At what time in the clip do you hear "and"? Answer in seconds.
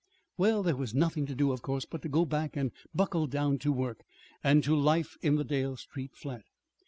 2.57-2.71, 4.43-4.63